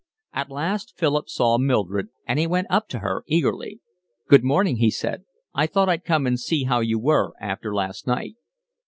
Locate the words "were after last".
6.97-8.07